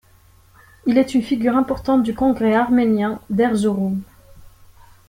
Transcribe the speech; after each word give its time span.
Il 0.87 0.97
est 0.97 1.13
une 1.13 1.21
figure 1.21 1.55
importante 1.55 2.01
du 2.01 2.15
congrès 2.15 2.55
arménien 2.55 3.21
d'Erzurum. 3.29 4.01